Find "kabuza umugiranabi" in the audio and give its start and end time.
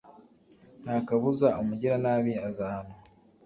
1.07-2.33